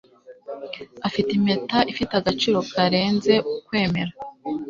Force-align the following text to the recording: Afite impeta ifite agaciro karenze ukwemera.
Afite 1.07 1.29
impeta 1.37 1.77
ifite 1.91 2.13
agaciro 2.19 2.59
karenze 2.73 3.33
ukwemera. 3.55 4.11